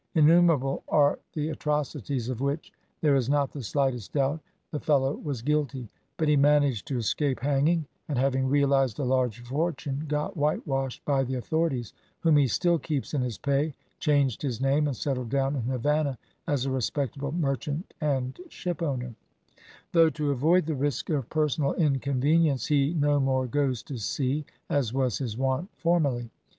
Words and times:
"Innumerable 0.15 0.81
are 0.87 1.19
the 1.33 1.49
atrocities 1.49 2.27
of 2.27 2.41
which, 2.41 2.73
there 3.01 3.13
is 3.13 3.29
not 3.29 3.51
the 3.51 3.61
slightest 3.61 4.13
doubt, 4.13 4.39
the 4.71 4.79
fellow 4.79 5.13
was 5.13 5.43
guilty; 5.43 5.89
but 6.17 6.27
he 6.27 6.35
managed 6.35 6.87
to 6.87 6.97
escape 6.97 7.39
hanging, 7.41 7.85
and 8.09 8.17
having 8.17 8.47
realised 8.49 8.97
a 8.97 9.03
large 9.03 9.43
fortune, 9.43 10.05
got 10.07 10.35
whitewashed 10.35 11.05
by 11.05 11.23
the 11.23 11.35
authorities, 11.35 11.93
whom 12.21 12.35
he 12.37 12.47
still 12.47 12.79
keeps 12.79 13.13
in 13.13 13.21
his 13.21 13.37
pay, 13.37 13.75
changed 13.99 14.41
his 14.41 14.59
name, 14.59 14.87
and 14.87 14.97
settled 14.97 15.29
down 15.29 15.55
in 15.55 15.61
Havannah 15.61 16.17
as 16.47 16.65
a 16.65 16.71
respectable 16.71 17.31
merchant 17.31 17.93
and 18.01 18.39
shipowner; 18.49 19.13
though 19.91 20.09
to 20.09 20.31
avoid 20.31 20.65
the 20.65 20.73
risk 20.73 21.11
of 21.11 21.29
personal 21.29 21.75
inconvenience, 21.75 22.65
he 22.65 22.95
no 22.95 23.19
more 23.19 23.45
goes 23.45 23.83
to 23.83 23.99
sea, 23.99 24.45
as 24.67 24.91
was 24.95 25.19
his 25.19 25.37
wont 25.37 25.69
formerly. 25.77 26.31